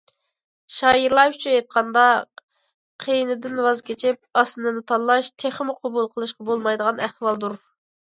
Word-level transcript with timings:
شائىرلار 0.75 1.33
ئۈچۈن 1.33 1.51
ئېيتقاندا‹‹ 1.57 2.05
قىيىنىدىن 3.05 3.59
ۋاز 3.65 3.83
كېچىپ، 3.89 4.41
ئاسىنىنى 4.41 4.81
تاللاش›› 4.93 5.29
تېخىمۇ 5.45 5.77
قوبۇل 5.85 6.09
قىلىشقا 6.17 6.47
بولمايدىغان 6.49 7.05
ئەھۋالدۇر. 7.09 7.55